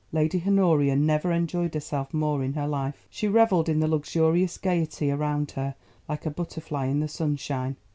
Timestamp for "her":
2.53-2.67, 5.51-5.75